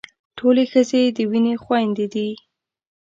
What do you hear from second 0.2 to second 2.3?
ټولې ښځې د وينې خويندې دي.